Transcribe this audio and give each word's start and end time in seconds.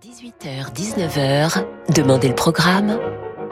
18h-19h, 0.00 1.62
Demandez 1.94 2.28
le 2.28 2.34
programme 2.34 2.98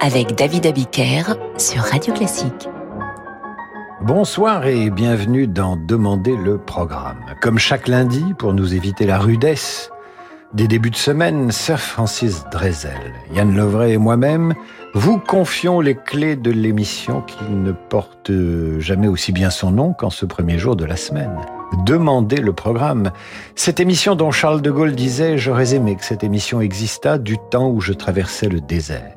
avec 0.00 0.34
David 0.34 0.66
Abiker 0.66 1.24
sur 1.58 1.82
Radio 1.82 2.14
Classique. 2.14 2.70
Bonsoir 4.00 4.66
et 4.66 4.88
bienvenue 4.88 5.46
dans 5.46 5.76
Demandez 5.76 6.36
le 6.38 6.56
programme. 6.56 7.18
Comme 7.42 7.58
chaque 7.58 7.86
lundi, 7.86 8.24
pour 8.38 8.54
nous 8.54 8.74
éviter 8.74 9.04
la 9.04 9.18
rudesse 9.18 9.90
des 10.54 10.68
débuts 10.68 10.88
de 10.88 10.96
semaine, 10.96 11.50
Sir 11.50 11.78
Francis 11.78 12.44
Drezel, 12.50 13.12
Yann 13.34 13.54
Lovray 13.54 13.92
et 13.92 13.98
moi-même 13.98 14.54
vous 14.94 15.18
confions 15.18 15.80
les 15.80 15.96
clés 15.96 16.36
de 16.36 16.50
l'émission 16.50 17.20
qui 17.20 17.44
ne 17.50 17.72
porte 17.72 18.32
jamais 18.78 19.08
aussi 19.08 19.32
bien 19.32 19.50
son 19.50 19.70
nom 19.70 19.92
qu'en 19.92 20.08
ce 20.08 20.24
premier 20.24 20.58
jour 20.58 20.76
de 20.76 20.86
la 20.86 20.96
semaine. 20.96 21.38
Demandez 21.84 22.36
le 22.36 22.52
programme. 22.52 23.12
Cette 23.54 23.80
émission 23.80 24.14
dont 24.14 24.30
Charles 24.30 24.62
de 24.62 24.70
Gaulle 24.70 24.94
disait 24.94 25.38
J'aurais 25.38 25.74
aimé 25.74 25.96
que 25.96 26.04
cette 26.04 26.24
émission 26.24 26.60
existât 26.60 27.18
du 27.18 27.36
temps 27.50 27.70
où 27.70 27.80
je 27.80 27.92
traversais 27.92 28.48
le 28.48 28.60
désert. 28.60 29.14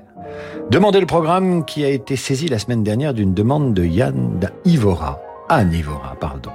Demandez 0.69 0.99
le 0.99 1.05
programme 1.05 1.65
qui 1.65 1.83
a 1.83 1.89
été 1.89 2.15
saisi 2.15 2.47
la 2.47 2.59
semaine 2.59 2.83
dernière 2.83 3.13
d'une 3.13 3.33
demande 3.33 3.73
de 3.73 3.83
Yann 3.83 4.39
Ivora. 4.65 5.19
Anne 5.49 5.73
Ivora, 5.73 6.15
pardon. 6.19 6.51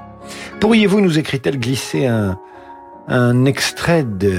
Pourriez-vous, 0.61 1.01
nous 1.01 1.19
écrit-elle, 1.19 1.59
glisser 1.59 2.07
un, 2.07 2.39
un 3.09 3.45
extrait 3.45 4.05
de 4.05 4.39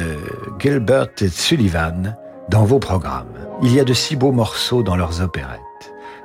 Gilbert 0.59 1.09
et 1.21 1.27
Sullivan 1.27 2.15
dans 2.49 2.65
vos 2.65 2.79
programmes? 2.79 3.27
Il 3.61 3.73
y 3.73 3.79
a 3.79 3.83
de 3.83 3.93
si 3.93 4.15
beaux 4.15 4.31
morceaux 4.31 4.83
dans 4.83 4.95
leurs 4.95 5.21
opérettes. 5.21 5.61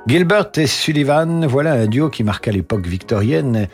Gilbert 0.07 0.51
et 0.57 0.67
Sullivan, 0.67 1.47
voilà 1.47 1.75
un 1.75 1.87
duo 1.87 2.11
qui 2.11 2.25
marqua 2.25 2.51
l'époque 2.51 2.87
victorienne 2.87 3.69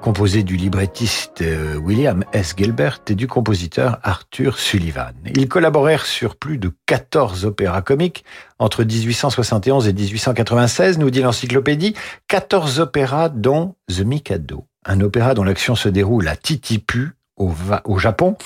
composé 0.00 0.42
du 0.42 0.56
librettiste 0.56 1.42
euh, 1.42 1.76
William 1.76 2.24
S. 2.32 2.54
Gilbert 2.56 3.00
et 3.08 3.14
du 3.14 3.26
compositeur 3.26 3.98
Arthur 4.02 4.58
Sullivan. 4.58 5.12
Ils 5.34 5.48
collaborèrent 5.48 6.06
sur 6.06 6.36
plus 6.36 6.58
de 6.58 6.72
14 6.86 7.44
opéras 7.44 7.82
comiques 7.82 8.24
entre 8.58 8.84
1871 8.84 9.88
et 9.88 9.92
1896, 9.92 10.98
nous 10.98 11.10
dit 11.10 11.22
l'encyclopédie, 11.22 11.94
14 12.28 12.80
opéras 12.80 13.28
dont 13.28 13.74
The 13.88 14.00
Mikado, 14.00 14.66
un 14.84 15.00
opéra 15.00 15.34
dont 15.34 15.44
l'action 15.44 15.74
se 15.74 15.88
déroule 15.88 16.28
à 16.28 16.36
Titipu, 16.36 17.12
au, 17.36 17.52
au 17.84 17.98
Japon, 17.98 18.36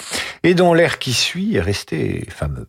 et 0.42 0.54
dont 0.54 0.74
l'air 0.74 0.98
qui 0.98 1.12
suit 1.12 1.56
est 1.56 1.60
resté 1.60 2.26
fameux. 2.30 2.68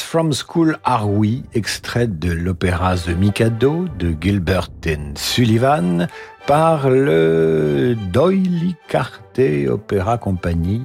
From 0.00 0.32
School 0.32 0.78
Are 0.84 1.08
We, 1.08 1.42
extrait 1.54 2.06
de 2.06 2.32
l'opéra 2.32 2.96
The 2.96 3.10
Mikado 3.10 3.86
de 3.98 4.14
Gilbert 4.18 4.70
and 4.86 5.14
Sullivan 5.16 6.08
par 6.46 6.88
le 6.88 7.94
Doily 8.12 8.76
Carté 8.88 9.68
Opera 9.68 10.18
Company 10.18 10.82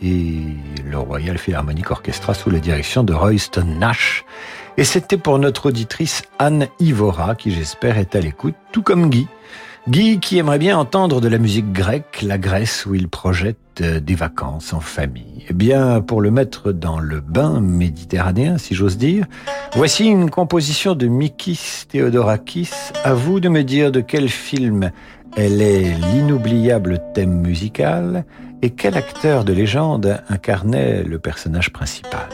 et 0.00 0.42
le 0.84 0.98
Royal 0.98 1.38
Philharmonic 1.38 1.90
Orchestra 1.90 2.34
sous 2.34 2.50
la 2.50 2.58
direction 2.58 3.02
de 3.02 3.12
Royston 3.12 3.66
Nash. 3.78 4.24
Et 4.76 4.84
c'était 4.84 5.18
pour 5.18 5.38
notre 5.38 5.66
auditrice 5.66 6.22
Anne 6.38 6.68
Ivora 6.78 7.34
qui 7.34 7.50
j'espère 7.50 7.98
est 7.98 8.14
à 8.14 8.20
l'écoute, 8.20 8.54
tout 8.70 8.82
comme 8.82 9.10
Guy. 9.10 9.26
Guy 9.88 10.18
qui 10.18 10.38
aimerait 10.38 10.58
bien 10.58 10.76
entendre 10.76 11.20
de 11.20 11.28
la 11.28 11.38
musique 11.38 11.72
grecque, 11.72 12.22
la 12.22 12.38
Grèce 12.38 12.86
où 12.86 12.96
il 12.96 13.08
projette 13.08 13.56
euh, 13.80 14.00
des 14.00 14.16
vacances 14.16 14.72
en 14.72 14.80
famille. 14.80 15.44
Eh 15.48 15.52
bien, 15.52 16.00
pour 16.00 16.20
le 16.20 16.32
mettre 16.32 16.72
dans 16.72 16.98
le 16.98 17.20
bain 17.20 17.60
méditerranéen, 17.60 18.58
si 18.58 18.74
j'ose 18.74 18.98
dire, 18.98 19.26
voici 19.74 20.06
une 20.06 20.28
composition 20.28 20.96
de 20.96 21.06
Mikis 21.06 21.84
Theodorakis. 21.88 22.70
À 23.04 23.14
vous 23.14 23.38
de 23.38 23.48
me 23.48 23.62
dire 23.62 23.92
de 23.92 24.00
quel 24.00 24.28
film 24.28 24.90
elle 25.36 25.62
est 25.62 25.94
l'inoubliable 26.12 26.98
thème 27.14 27.40
musical 27.40 28.24
et 28.62 28.70
quel 28.70 28.96
acteur 28.96 29.44
de 29.44 29.52
légende 29.52 30.20
incarnait 30.28 31.04
le 31.04 31.20
personnage 31.20 31.72
principal. 31.72 32.26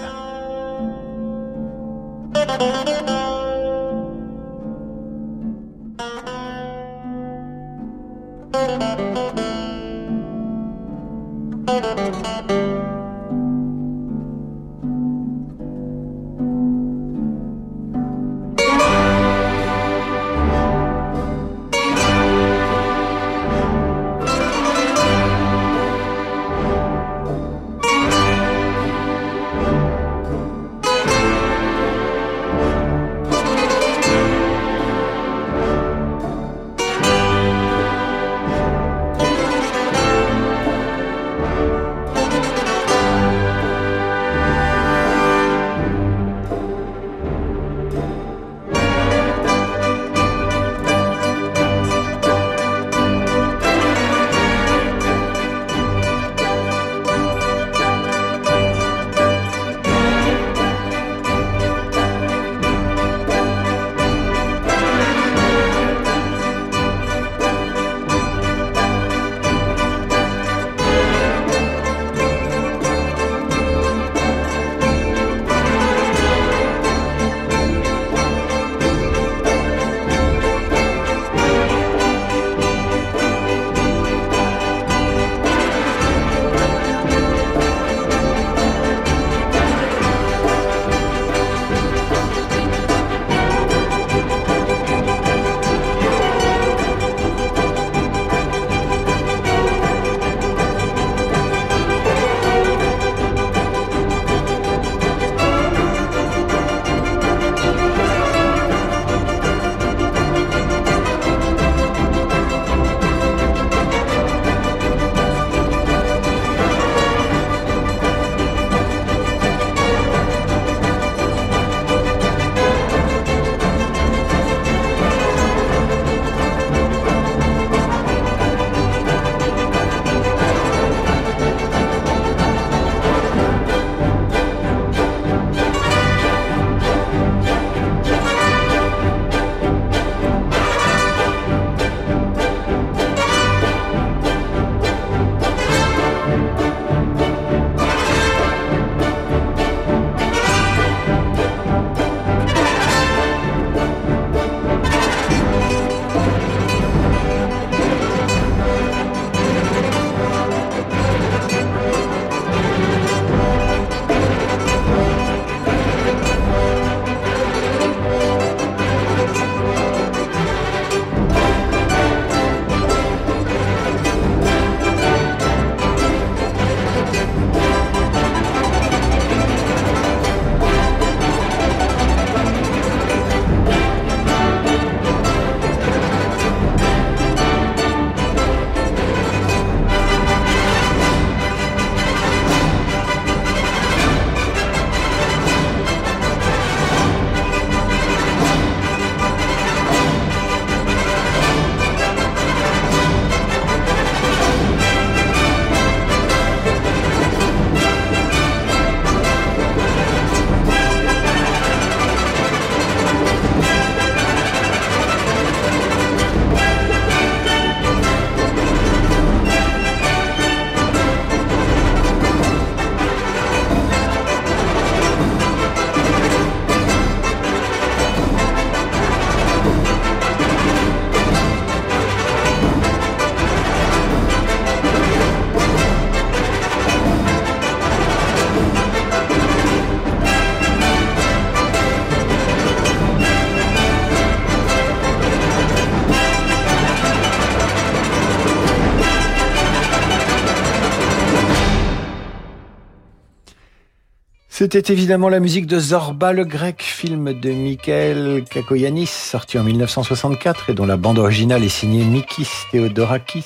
C'était 254.63 254.93
évidemment 254.93 255.29
la 255.29 255.41
musique 255.41 255.67
de 255.67 255.77
Zorba 255.81 256.33
le 256.33 256.45
Grec, 256.45 256.83
film 256.83 257.33
de 257.33 257.51
Michael 257.51 258.45
Kakoyanis, 258.49 259.09
sorti 259.09 259.59
en 259.59 259.65
1964 259.65 260.71
et 260.71 260.75
dont 260.75 260.87
la 260.87 260.97
bande 260.97 261.19
originale 261.19 261.65
est 261.65 261.69
signée 261.69 262.05
Mikis 262.05 262.47
Theodorakis. 262.71 263.45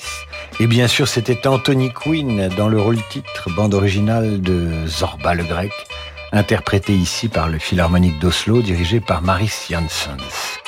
Et 0.59 0.67
bien 0.67 0.85
sûr, 0.85 1.07
c'était 1.07 1.47
Anthony 1.47 1.91
Quinn 1.91 2.49
dans 2.55 2.67
le 2.67 2.79
rôle 2.79 2.99
titre, 3.09 3.49
bande 3.55 3.73
originale 3.73 4.41
de 4.41 4.69
Zorba 4.85 5.33
le 5.33 5.43
Grec, 5.43 5.71
interprété 6.33 6.93
ici 6.93 7.29
par 7.29 7.49
le 7.49 7.57
Philharmonique 7.57 8.19
d'Oslo, 8.19 8.61
dirigé 8.61 8.99
par 8.99 9.23
Maris 9.23 9.65
Janssens. 9.71 10.59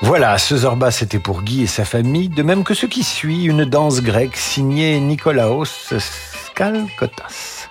Voilà, 0.00 0.38
ce 0.38 0.56
Zorba 0.56 0.90
c'était 0.90 1.18
pour 1.18 1.42
Guy 1.42 1.64
et 1.64 1.66
sa 1.66 1.84
famille, 1.84 2.30
de 2.30 2.42
même 2.42 2.64
que 2.64 2.72
ce 2.72 2.86
qui 2.86 3.04
suit, 3.04 3.44
une 3.44 3.66
danse 3.66 4.00
grecque 4.00 4.38
signée 4.38 4.98
Nikolaos 4.98 5.92
Skalkotas. 6.46 7.68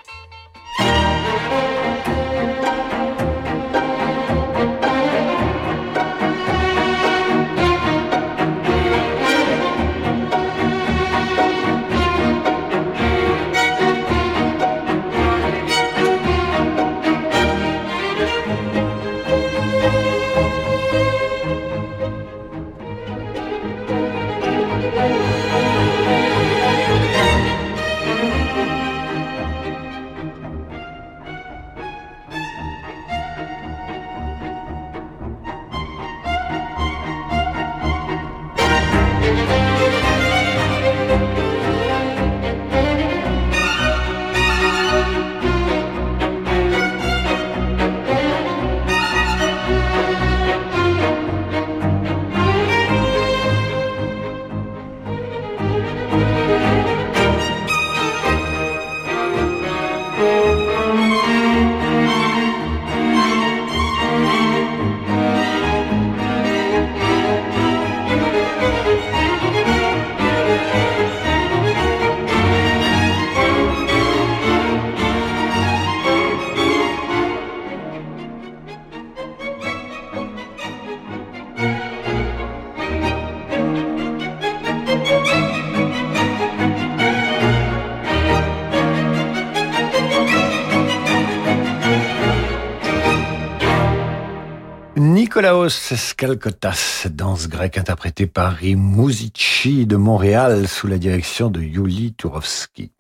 Skalkotas, 95.98 97.08
danse 97.10 97.48
grecque 97.50 97.80
interprétée 97.80 98.28
par 98.28 98.54
Rimouzici 98.54 99.88
de 99.88 99.96
Montréal 99.96 100.68
sous 100.68 100.86
la 100.86 101.00
direction 101.00 101.50
de 101.50 101.60
Yuli 101.60 102.14
Turovsky. 102.14 102.92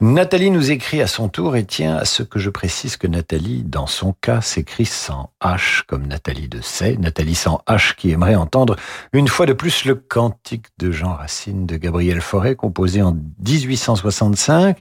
Nathalie 0.00 0.52
nous 0.52 0.70
écrit 0.70 1.02
à 1.02 1.08
son 1.08 1.28
tour 1.28 1.56
et 1.56 1.64
tient 1.64 1.96
à 1.96 2.04
ce 2.04 2.22
que 2.22 2.38
je 2.38 2.50
précise 2.50 2.96
que 2.96 3.08
Nathalie, 3.08 3.64
dans 3.64 3.88
son 3.88 4.12
cas, 4.12 4.40
s'écrit 4.40 4.86
sans 4.86 5.32
H 5.42 5.82
comme 5.88 6.06
Nathalie 6.06 6.46
de 6.46 6.60
Say, 6.60 6.96
Nathalie 6.98 7.34
sans 7.34 7.62
H 7.66 7.96
qui 7.96 8.12
aimerait 8.12 8.36
entendre 8.36 8.76
une 9.12 9.26
fois 9.26 9.44
de 9.44 9.52
plus 9.54 9.84
le 9.86 9.96
cantique 9.96 10.66
de 10.78 10.92
Jean 10.92 11.14
Racine 11.14 11.66
de 11.66 11.76
Gabriel 11.76 12.20
Fauré 12.20 12.54
composé 12.54 13.02
en 13.02 13.16
1865 13.44 14.78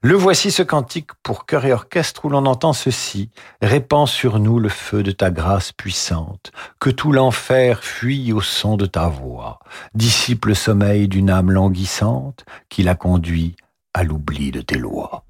le 0.00 0.14
voici 0.14 0.50
ce 0.50 0.62
cantique 0.62 1.10
pour 1.22 1.44
chœur 1.44 1.66
et 1.66 1.72
orchestre 1.72 2.24
où 2.24 2.30
l'on 2.30 2.46
entend 2.46 2.72
ceci. 2.72 3.30
Répands 3.60 4.06
sur 4.06 4.38
nous 4.38 4.58
le 4.58 4.68
feu 4.70 5.02
de 5.02 5.10
ta 5.10 5.30
grâce 5.30 5.72
puissante, 5.72 6.52
que 6.78 6.90
tout 6.90 7.12
l'enfer 7.12 7.82
fuit 7.82 8.32
au 8.32 8.42
son 8.42 8.76
de 8.76 8.84
ta 8.84 9.08
voix, 9.08 9.60
dissipe 9.94 10.44
le 10.44 10.54
sommeil 10.54 11.08
d'une 11.08 11.30
âme 11.30 11.50
languissante 11.50 12.44
qui 12.68 12.82
la 12.82 12.94
conduit 12.94 13.56
à 13.94 14.02
l'oubli 14.02 14.50
de 14.50 14.60
tes 14.60 14.78
lois. 14.78 15.24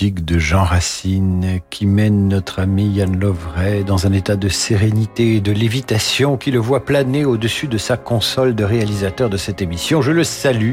Le 0.00 0.06
cantique 0.06 0.24
de 0.24 0.38
Jean 0.38 0.64
Racine 0.64 1.60
qui 1.68 1.84
mène 1.84 2.28
notre 2.28 2.60
ami 2.60 2.88
Yann 2.88 3.20
Lovray 3.20 3.84
dans 3.84 4.06
un 4.06 4.14
état 4.14 4.34
de 4.34 4.48
sérénité 4.48 5.36
et 5.36 5.40
de 5.42 5.52
lévitation 5.52 6.38
qui 6.38 6.50
le 6.50 6.58
voit 6.58 6.86
planer 6.86 7.26
au-dessus 7.26 7.68
de 7.68 7.76
sa 7.76 7.98
console 7.98 8.54
de 8.54 8.64
réalisateur 8.64 9.28
de 9.28 9.36
cette 9.36 9.60
émission. 9.60 10.00
Je 10.00 10.12
le 10.12 10.24
salue 10.24 10.72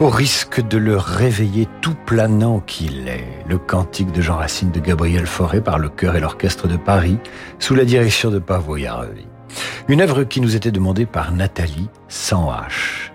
au 0.00 0.08
risque 0.08 0.66
de 0.66 0.78
le 0.78 0.96
réveiller 0.96 1.68
tout 1.82 1.96
planant 2.06 2.60
qu'il 2.60 3.08
est. 3.08 3.44
Le 3.46 3.58
cantique 3.58 4.12
de 4.12 4.22
Jean 4.22 4.36
Racine 4.36 4.70
de 4.70 4.80
Gabriel 4.80 5.26
Fauré 5.26 5.60
par 5.60 5.78
le 5.78 5.90
chœur 5.90 6.16
et 6.16 6.20
l'orchestre 6.20 6.68
de 6.68 6.78
Paris 6.78 7.18
sous 7.58 7.74
la 7.74 7.84
direction 7.84 8.30
de 8.30 8.38
Pavo. 8.38 8.78
Une 9.88 10.00
œuvre 10.00 10.24
qui 10.24 10.40
nous 10.40 10.56
était 10.56 10.70
demandée 10.70 11.04
par 11.04 11.32
Nathalie 11.32 11.90
sans 12.08 12.50
H. 12.50 13.07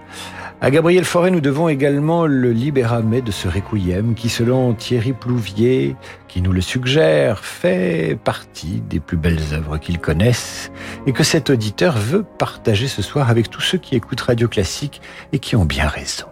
À 0.63 0.71
Gabriel 0.71 1.03
Forêt, 1.03 1.29
nous 1.29 1.41
devons 1.41 1.67
également 1.67 2.25
le 2.25 2.53
libéramé 2.53 3.21
de 3.21 3.31
ce 3.31 3.49
requiem 3.49 4.15
qui, 4.15 4.29
selon 4.29 4.73
Thierry 4.73 5.11
Plouvier, 5.11 5.97
qui 6.29 6.41
nous 6.41 6.53
le 6.53 6.61
suggère, 6.61 7.43
fait 7.43 8.17
partie 8.23 8.81
des 8.89 9.01
plus 9.01 9.17
belles 9.17 9.41
œuvres 9.51 9.77
qu'il 9.77 9.99
connaisse 9.99 10.71
et 11.05 11.11
que 11.11 11.25
cet 11.25 11.49
auditeur 11.49 11.97
veut 11.97 12.23
partager 12.23 12.87
ce 12.87 13.01
soir 13.01 13.29
avec 13.29 13.49
tous 13.49 13.59
ceux 13.59 13.77
qui 13.77 13.97
écoutent 13.97 14.21
Radio 14.21 14.47
Classique 14.47 15.01
et 15.33 15.39
qui 15.39 15.57
ont 15.57 15.65
bien 15.65 15.89
raison. 15.89 16.27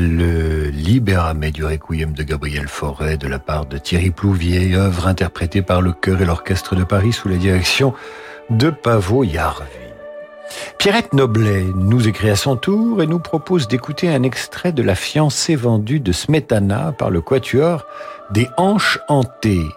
Le 0.00 0.70
Libérame 0.70 1.50
du 1.50 1.64
Requiem 1.64 2.12
de 2.12 2.22
Gabriel 2.22 2.68
Fauré 2.68 3.18
de 3.18 3.28
la 3.28 3.38
part 3.38 3.66
de 3.66 3.76
Thierry 3.76 4.10
Plouvier, 4.10 4.74
œuvre 4.74 5.06
interprétée 5.06 5.60
par 5.60 5.82
le 5.82 5.92
chœur 5.92 6.22
et 6.22 6.24
l'orchestre 6.24 6.74
de 6.74 6.84
Paris 6.84 7.12
sous 7.12 7.28
la 7.28 7.36
direction 7.36 7.92
de 8.48 8.70
Pavot 8.70 9.24
Yarvi. 9.24 9.66
Pierrette 10.78 11.12
Noblet 11.12 11.64
nous 11.74 12.08
écrit 12.08 12.30
à 12.30 12.36
son 12.36 12.56
tour 12.56 13.02
et 13.02 13.06
nous 13.06 13.18
propose 13.18 13.68
d'écouter 13.68 14.08
un 14.08 14.22
extrait 14.22 14.72
de 14.72 14.82
La 14.82 14.94
fiancée 14.94 15.54
vendue 15.54 16.00
de 16.00 16.12
Smetana 16.12 16.92
par 16.92 17.10
le 17.10 17.20
quatuor 17.20 17.84
des 18.30 18.48
hanches 18.56 18.98
hantées, 19.08 19.68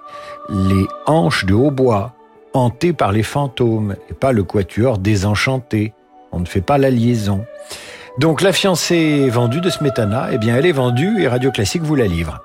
les 0.49 0.87
hanches 1.05 1.45
de 1.45 1.53
hautbois, 1.53 2.13
hantées 2.53 2.93
par 2.93 3.11
les 3.11 3.23
fantômes 3.23 3.95
et 4.09 4.13
pas 4.13 4.31
le 4.31 4.43
quatuor 4.43 4.99
désenchanté. 4.99 5.93
On 6.31 6.39
ne 6.39 6.45
fait 6.45 6.61
pas 6.61 6.77
la 6.77 6.89
liaison. 6.89 7.45
Donc 8.19 8.41
la 8.41 8.53
fiancée 8.53 9.27
vendue 9.29 9.59
de 9.59 9.71
Smetana, 9.71 10.29
eh 10.31 10.37
bien 10.37 10.55
elle 10.55 10.67
est 10.67 10.71
vendue 10.71 11.23
et 11.23 11.27
Radio 11.27 11.51
Classique 11.51 11.81
vous 11.81 11.95
la 11.95 12.05
livre. 12.05 12.41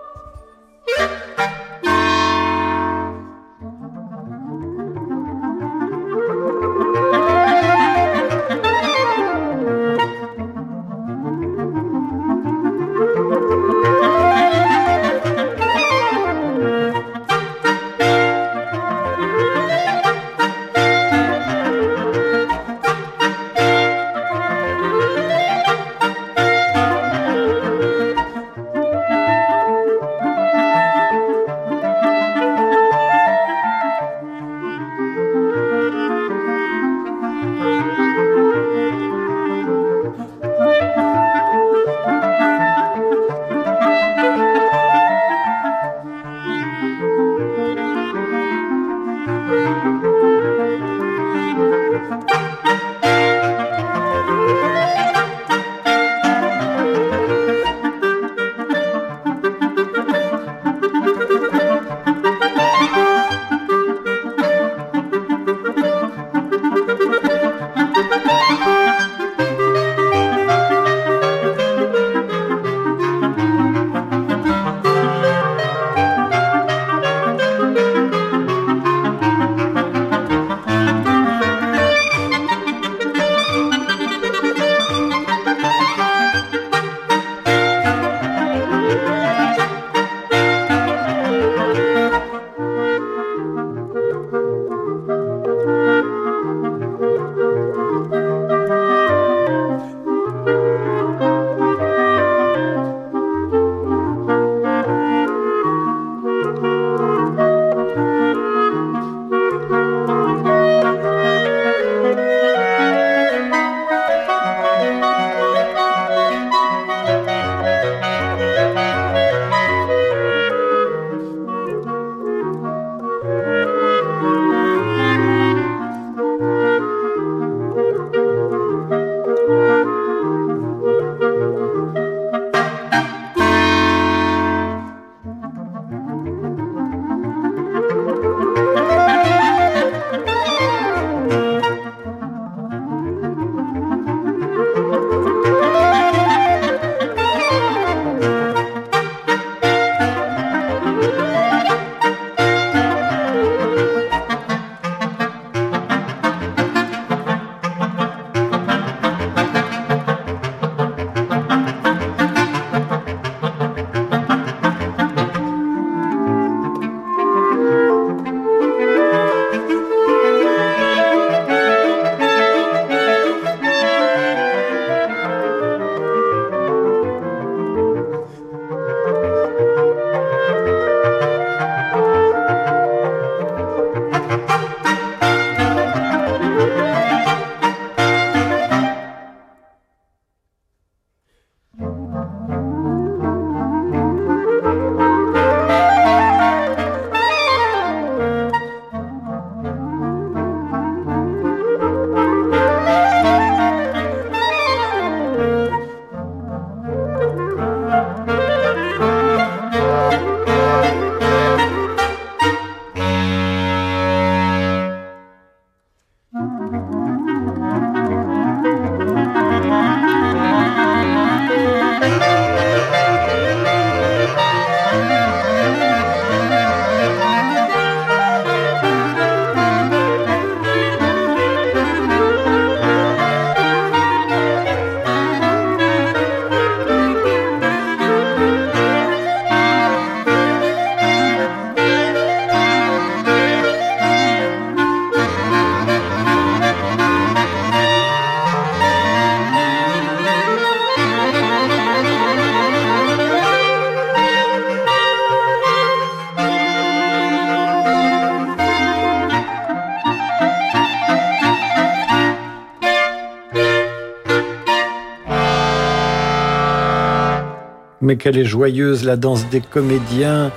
Mais 268.08 268.16
qu'elle 268.16 268.38
est 268.38 268.44
joyeuse, 268.46 269.04
la 269.04 269.16
danse 269.16 269.50
des 269.50 269.60
comédiens. 269.60 270.50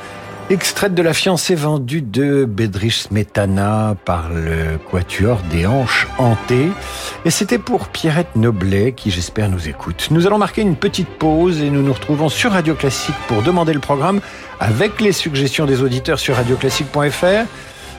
Extraite 0.50 0.96
de 0.96 1.02
la 1.02 1.14
fiancée 1.14 1.54
vendue 1.54 2.02
de 2.02 2.46
Bedrich 2.46 2.94
Smetana 2.94 3.98
par 4.06 4.30
le 4.30 4.78
Quatuor 4.90 5.42
des 5.52 5.68
Hanches 5.68 6.08
Hantées. 6.18 6.70
Et 7.26 7.30
c'était 7.30 7.58
pour 7.58 7.90
Pierrette 7.90 8.38
Noblet, 8.38 8.94
qui 8.94 9.12
j'espère 9.12 9.50
nous 9.50 9.68
écoute. 9.68 10.08
Nous 10.12 10.28
allons 10.28 10.38
marquer 10.38 10.62
une 10.62 10.78
petite 10.78 11.10
pause 11.10 11.62
et 11.62 11.70
nous 11.70 11.82
nous 11.82 11.92
retrouvons 11.92 12.30
sur 12.30 12.54
Radio 12.54 12.74
Classique 12.74 13.16
pour 13.28 13.44
demander 13.44 13.74
le 13.74 13.82
programme 13.82 14.22
avec 14.62 15.02
les 15.02 15.12
suggestions 15.12 15.66
des 15.66 15.82
auditeurs 15.82 16.20
sur 16.20 16.38
radioclassique.fr. 16.38 17.48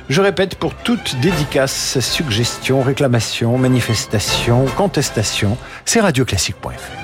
Je 0.08 0.20
répète, 0.22 0.54
pour 0.54 0.74
toute 0.76 1.16
dédicace, 1.20 2.00
suggestion, 2.00 2.80
réclamation, 2.80 3.58
manifestation, 3.58 4.64
contestation, 4.78 5.58
c'est 5.84 6.00
radioclassique.fr. 6.00 7.01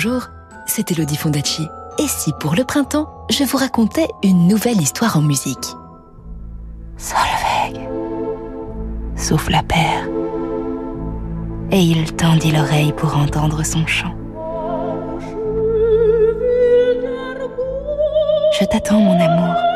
Bonjour, 0.00 0.28
c'est 0.64 0.92
Elodie 0.92 1.16
Fondacci. 1.16 1.66
Et 1.98 2.06
si 2.06 2.32
pour 2.38 2.54
le 2.54 2.62
printemps, 2.62 3.26
je 3.30 3.42
vous 3.42 3.56
racontais 3.56 4.06
une 4.22 4.46
nouvelle 4.46 4.80
histoire 4.80 5.16
en 5.16 5.22
musique? 5.22 5.74
Solveig 6.96 7.80
la 9.50 9.62
paire. 9.64 10.08
Et 11.72 11.80
il 11.80 12.14
tendit 12.14 12.52
l'oreille 12.52 12.92
pour 12.92 13.16
entendre 13.16 13.64
son 13.64 13.84
chant. 13.88 14.14
Je 18.60 18.64
t'attends, 18.66 19.00
mon 19.00 19.18
amour. 19.18 19.67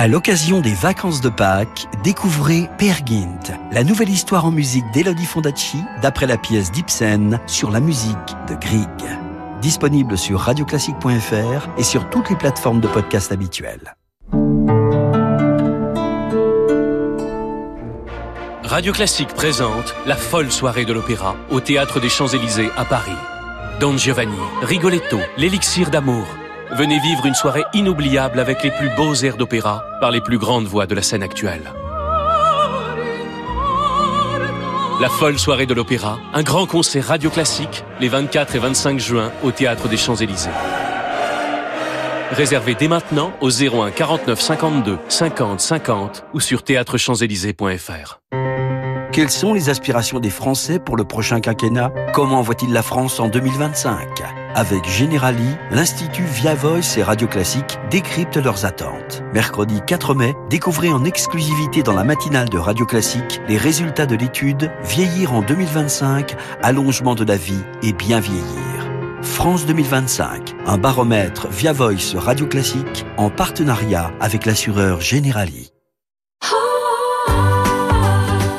À 0.00 0.08
l'occasion 0.08 0.62
des 0.62 0.72
vacances 0.72 1.20
de 1.20 1.28
Pâques, 1.28 1.86
découvrez 2.02 2.70
Per 2.78 2.94
Gint, 3.04 3.54
la 3.70 3.84
nouvelle 3.84 4.08
histoire 4.08 4.46
en 4.46 4.50
musique 4.50 4.90
d'Elodie 4.94 5.26
Fondacci, 5.26 5.76
d'après 6.00 6.26
la 6.26 6.38
pièce 6.38 6.72
d'Ibsen 6.72 7.38
sur 7.46 7.70
la 7.70 7.80
musique 7.80 8.16
de 8.48 8.54
Grieg. 8.54 8.88
Disponible 9.60 10.16
sur 10.16 10.40
radioclassique.fr 10.40 11.68
et 11.76 11.82
sur 11.82 12.08
toutes 12.08 12.30
les 12.30 12.36
plateformes 12.36 12.80
de 12.80 12.88
podcast 12.88 13.30
habituelles. 13.30 13.94
Radio 18.64 18.94
Classique 18.94 19.34
présente 19.34 19.94
la 20.06 20.16
folle 20.16 20.50
soirée 20.50 20.86
de 20.86 20.94
l'opéra 20.94 21.36
au 21.50 21.60
Théâtre 21.60 22.00
des 22.00 22.08
Champs-Élysées 22.08 22.70
à 22.78 22.86
Paris. 22.86 23.12
Don 23.80 23.98
Giovanni, 23.98 24.32
Rigoletto, 24.62 25.18
l'élixir 25.36 25.90
d'amour, 25.90 26.24
Venez 26.80 26.98
vivre 26.98 27.26
une 27.26 27.34
soirée 27.34 27.64
inoubliable 27.74 28.40
avec 28.40 28.62
les 28.62 28.70
plus 28.70 28.88
beaux 28.96 29.12
airs 29.12 29.36
d'opéra 29.36 29.84
par 30.00 30.10
les 30.10 30.22
plus 30.22 30.38
grandes 30.38 30.64
voix 30.64 30.86
de 30.86 30.94
la 30.94 31.02
scène 31.02 31.22
actuelle. 31.22 31.60
La 34.98 35.10
folle 35.10 35.38
soirée 35.38 35.66
de 35.66 35.74
l'opéra, 35.74 36.18
un 36.32 36.42
grand 36.42 36.64
concert 36.64 37.04
radio 37.04 37.28
classique 37.28 37.84
les 38.00 38.08
24 38.08 38.54
et 38.54 38.58
25 38.60 38.98
juin 38.98 39.30
au 39.42 39.50
Théâtre 39.50 39.90
des 39.90 39.98
Champs-Élysées. 39.98 40.48
Réservez 42.30 42.74
dès 42.74 42.88
maintenant 42.88 43.34
au 43.42 43.50
01 43.50 43.90
49 43.90 44.40
52 44.40 44.98
50 45.06 45.60
50 45.60 46.24
ou 46.32 46.40
sur 46.40 46.62
théâtrechamps-élysées.fr. 46.62 48.20
Quelles 49.12 49.28
sont 49.28 49.52
les 49.52 49.68
aspirations 49.68 50.18
des 50.18 50.30
Français 50.30 50.78
pour 50.78 50.96
le 50.96 51.04
prochain 51.04 51.42
quinquennat? 51.42 51.92
Comment 52.14 52.40
voit-il 52.40 52.72
la 52.72 52.82
France 52.82 53.20
en 53.20 53.28
2025 53.28 54.39
avec 54.54 54.88
Generali, 54.88 55.56
l'Institut 55.70 56.24
Via 56.24 56.54
Voice 56.54 56.96
et 56.96 57.02
Radio 57.02 57.26
Classique 57.28 57.78
décryptent 57.90 58.36
leurs 58.36 58.64
attentes. 58.64 59.22
Mercredi 59.32 59.80
4 59.86 60.14
mai, 60.14 60.34
découvrez 60.48 60.92
en 60.92 61.04
exclusivité 61.04 61.82
dans 61.82 61.94
la 61.94 62.04
matinale 62.04 62.48
de 62.48 62.58
Radio 62.58 62.86
Classique 62.86 63.40
les 63.48 63.56
résultats 63.56 64.06
de 64.06 64.16
l'étude 64.16 64.70
Vieillir 64.82 65.32
en 65.32 65.42
2025, 65.42 66.36
allongement 66.62 67.14
de 67.14 67.24
la 67.24 67.36
vie 67.36 67.62
et 67.82 67.92
bien 67.92 68.20
vieillir. 68.20 68.70
France 69.22 69.66
2025, 69.66 70.54
un 70.66 70.78
baromètre 70.78 71.48
Via 71.48 71.72
Voice 71.72 72.16
Radio 72.16 72.46
Classique 72.46 73.04
en 73.16 73.30
partenariat 73.30 74.12
avec 74.20 74.46
l'assureur 74.46 75.00
Generali. 75.00 75.69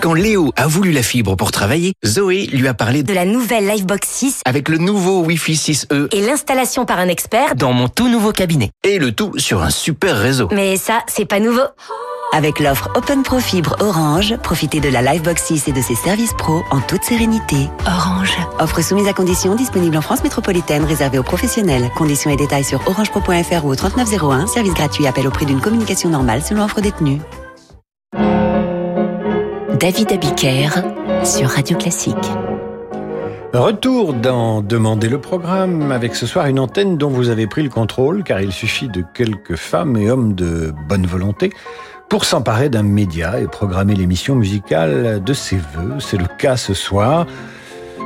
Quand 0.01 0.15
Léo 0.15 0.51
a 0.55 0.65
voulu 0.65 0.91
la 0.91 1.03
fibre 1.03 1.35
pour 1.35 1.51
travailler, 1.51 1.93
Zoé 2.03 2.47
lui 2.47 2.67
a 2.67 2.73
parlé 2.73 3.03
de 3.03 3.13
la 3.13 3.23
nouvelle 3.23 3.67
Livebox 3.67 4.07
6 4.09 4.41
avec 4.45 4.67
le 4.67 4.79
nouveau 4.79 5.23
Wi-Fi 5.23 5.53
6E 5.53 6.07
et 6.11 6.21
l'installation 6.21 6.85
par 6.85 6.97
un 6.97 7.07
expert 7.07 7.55
dans 7.55 7.71
mon 7.71 7.87
tout 7.87 8.07
nouveau 8.07 8.31
cabinet. 8.31 8.71
Et 8.83 8.97
le 8.97 9.11
tout 9.11 9.37
sur 9.37 9.61
un 9.61 9.69
super 9.69 10.17
réseau. 10.17 10.49
Mais 10.51 10.75
ça, 10.77 11.03
c'est 11.05 11.25
pas 11.25 11.39
nouveau. 11.39 11.61
Avec 12.33 12.59
l'offre 12.59 12.89
Open 12.95 13.21
Pro 13.21 13.39
Fibre 13.39 13.75
Orange, 13.79 14.37
profitez 14.37 14.79
de 14.79 14.89
la 14.89 15.03
Livebox 15.03 15.43
6 15.43 15.67
et 15.67 15.71
de 15.71 15.81
ses 15.81 15.93
services 15.93 16.33
pro 16.33 16.63
en 16.71 16.79
toute 16.79 17.03
sérénité. 17.03 17.69
Orange. 17.85 18.35
Offre 18.57 18.81
soumise 18.81 19.07
à 19.07 19.13
conditions 19.13 19.53
disponible 19.53 19.97
en 19.97 20.01
France 20.01 20.23
métropolitaine 20.23 20.83
réservée 20.83 21.19
aux 21.19 21.23
professionnels. 21.23 21.91
Conditions 21.95 22.31
et 22.31 22.37
détails 22.37 22.63
sur 22.63 22.81
orangepro.fr 22.87 23.65
ou 23.65 23.69
au 23.69 23.75
3901. 23.75 24.47
Service 24.47 24.73
gratuit. 24.73 25.05
Appel 25.05 25.27
au 25.27 25.31
prix 25.31 25.45
d'une 25.45 25.61
communication 25.61 26.09
normale 26.09 26.41
selon 26.41 26.63
offre 26.63 26.81
détenue. 26.81 27.19
David 29.81 30.11
Abiker 30.11 30.69
sur 31.25 31.49
Radio 31.49 31.75
Classique. 31.75 32.15
Retour 33.51 34.13
dans 34.13 34.61
Demander 34.61 35.09
le 35.09 35.19
programme 35.19 35.91
avec 35.91 36.13
ce 36.13 36.27
soir 36.27 36.45
une 36.45 36.59
antenne 36.59 36.99
dont 36.99 37.09
vous 37.09 37.29
avez 37.29 37.47
pris 37.47 37.63
le 37.63 37.69
contrôle 37.69 38.23
car 38.23 38.41
il 38.41 38.51
suffit 38.51 38.89
de 38.89 39.03
quelques 39.15 39.55
femmes 39.55 39.97
et 39.97 40.11
hommes 40.11 40.35
de 40.35 40.71
bonne 40.87 41.07
volonté 41.07 41.49
pour 42.09 42.25
s'emparer 42.25 42.69
d'un 42.69 42.83
média 42.83 43.39
et 43.39 43.47
programmer 43.47 43.95
l'émission 43.95 44.35
musicale 44.35 45.23
de 45.23 45.33
ses 45.33 45.57
voeux. 45.57 45.99
C'est 45.99 46.17
le 46.17 46.27
cas 46.27 46.57
ce 46.57 46.75
soir. 46.75 47.25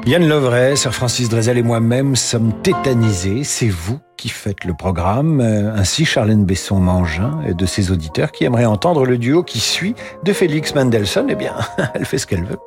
Yann 0.07 0.27
Lovray, 0.27 0.77
Sir 0.77 0.93
Francis 0.93 1.29
Drezel 1.29 1.57
et 1.57 1.63
moi-même 1.63 2.15
sommes 2.15 2.53
tétanisés. 2.61 3.43
C'est 3.43 3.69
vous 3.69 3.99
qui 4.17 4.29
faites 4.29 4.63
le 4.63 4.75
programme, 4.75 5.41
euh, 5.41 5.73
ainsi 5.75 6.05
Charlène 6.05 6.45
Besson-Mangin 6.45 7.39
et 7.47 7.55
de 7.55 7.65
ses 7.65 7.89
auditeurs 7.89 8.31
qui 8.31 8.43
aimeraient 8.43 8.65
entendre 8.65 9.03
le 9.03 9.17
duo 9.17 9.41
qui 9.41 9.59
suit 9.59 9.95
de 10.23 10.31
Félix 10.31 10.75
Mendelssohn. 10.75 11.25
Eh 11.27 11.35
bien, 11.35 11.55
elle 11.95 12.05
fait 12.05 12.19
ce 12.19 12.27
qu'elle 12.27 12.43
veut. 12.43 12.59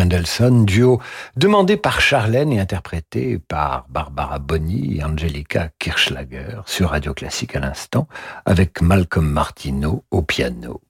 Mendelssohn, 0.00 0.64
duo 0.64 0.98
demandé 1.36 1.76
par 1.76 2.00
Charlène 2.00 2.54
et 2.54 2.58
interprété 2.58 3.38
par 3.38 3.84
Barbara 3.90 4.38
Boni 4.38 4.96
et 4.96 5.04
Angelica 5.04 5.68
Kirschlager 5.78 6.62
sur 6.64 6.88
Radio 6.88 7.12
Classique 7.12 7.54
à 7.54 7.60
l'instant, 7.60 8.08
avec 8.46 8.80
Malcolm 8.80 9.28
Martineau 9.28 10.02
au 10.10 10.22
piano. 10.22 10.80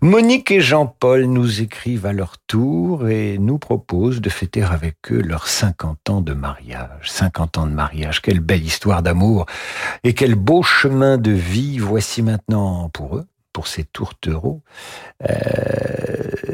Monique 0.00 0.50
et 0.50 0.60
Jean-Paul 0.60 1.26
nous 1.26 1.60
écrivent 1.60 2.06
à 2.06 2.12
leur 2.12 2.36
tour 2.48 3.08
et 3.08 3.38
nous 3.38 3.58
proposent 3.58 4.20
de 4.20 4.28
fêter 4.28 4.64
avec 4.64 4.96
eux 5.12 5.22
leurs 5.22 5.46
50 5.46 6.10
ans 6.10 6.20
de 6.20 6.34
mariage. 6.34 7.08
50 7.12 7.58
ans 7.58 7.66
de 7.66 7.72
mariage, 7.72 8.20
quelle 8.22 8.40
belle 8.40 8.64
histoire 8.64 9.04
d'amour 9.04 9.46
et 10.02 10.14
quel 10.14 10.34
beau 10.34 10.64
chemin 10.64 11.16
de 11.16 11.30
vie 11.30 11.78
voici 11.78 12.22
maintenant 12.22 12.88
pour 12.88 13.18
eux 13.18 13.26
pour 13.58 13.66
ces 13.66 13.82
tourtereaux. 13.82 14.62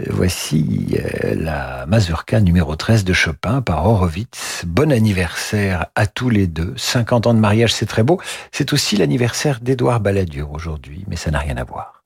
Voici 0.09 0.97
euh, 0.97 1.35
la 1.35 1.85
mazurka 1.85 2.41
numéro 2.41 2.77
13 2.77 3.05
de 3.05 3.13
Chopin 3.13 3.61
par 3.61 3.85
Horowitz. 3.87 4.65
Bon 4.67 4.91
anniversaire 4.91 5.89
à 5.97 6.07
tous 6.07 6.31
les 6.31 6.47
deux. 6.47 6.73
50 6.79 7.27
ans 7.27 7.35
de 7.35 7.41
mariage, 7.41 7.75
c'est 7.75 7.85
très 7.85 8.03
beau. 8.05 8.19
C'est 8.53 8.73
aussi 8.73 8.97
l'anniversaire 8.97 9.61
d'Édouard 9.61 10.01
Balladur 10.01 10.53
aujourd'hui, 10.53 11.05
mais 11.07 11.17
ça 11.17 11.31
n'a 11.31 11.41
rien 11.41 11.59
à 11.59 11.65
voir. 11.65 12.04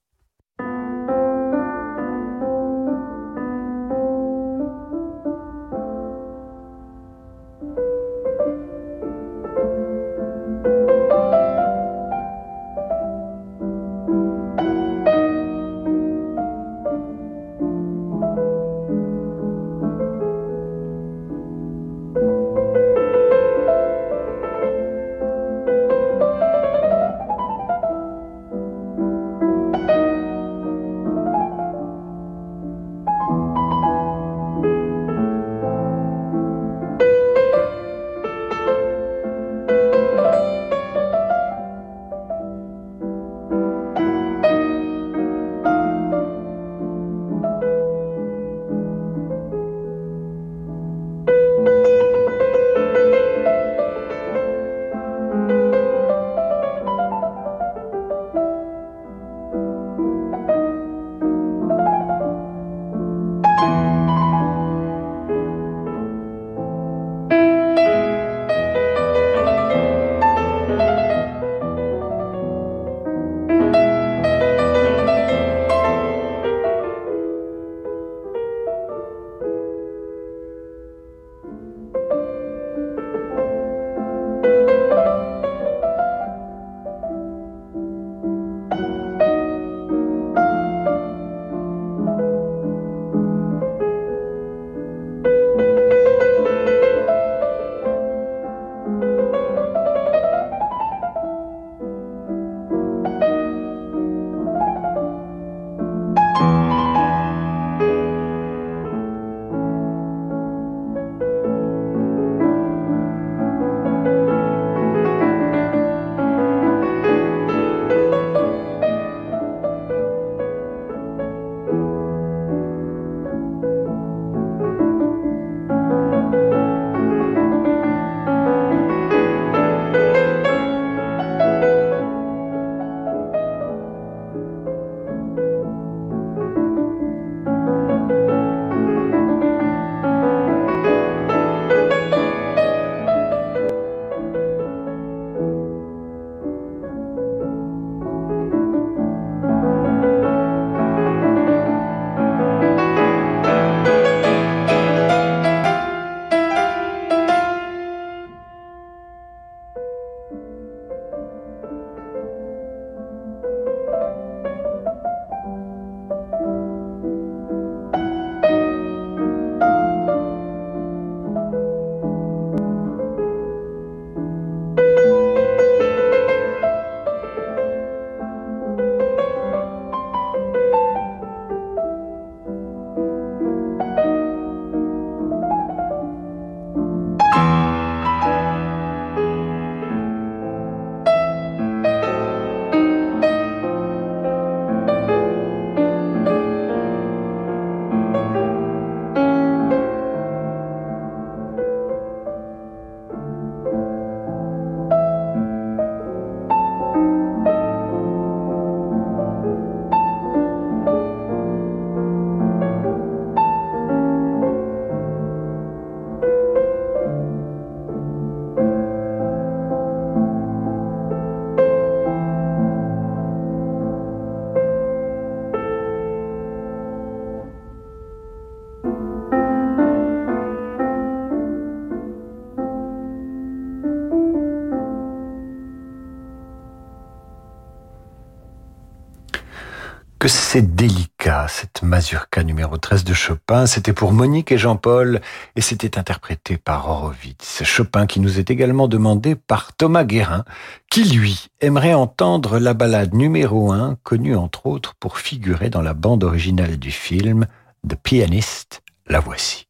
C'est 240.29 240.75
délicat, 240.75 241.47
cette 241.49 241.83
mazurka 241.83 242.43
numéro 242.43 242.77
13 242.77 243.05
de 243.05 243.15
Chopin. 243.15 243.67
C'était 243.67 243.93
pour 243.93 244.13
Monique 244.13 244.53
et 244.53 244.59
Jean-Paul 244.59 245.21
et 245.57 245.61
c'était 245.61 245.99
interprété 245.99 246.57
par 246.57 246.89
Horowitz. 246.89 247.63
Chopin 247.65 248.07
qui 248.07 248.21
nous 248.21 248.39
est 248.39 248.51
également 248.51 248.89
demandé 248.89 249.35
par 249.35 249.73
Thomas 249.75 250.05
Guérin, 250.05 250.45
qui 250.91 251.05
lui 251.05 251.47
aimerait 251.61 251.95
entendre 251.95 252.59
la 252.59 252.75
ballade 252.75 253.15
numéro 253.15 253.73
1, 253.73 253.97
connue 254.03 254.37
entre 254.37 254.67
autres 254.67 254.95
pour 254.99 255.19
figurer 255.19 255.71
dans 255.71 255.83
la 255.83 255.95
bande 255.95 256.25
originale 256.25 256.79
du 256.79 256.91
film 256.91 257.47
The 257.89 257.95
Pianist. 257.95 258.83
La 259.07 259.21
voici. 259.21 259.68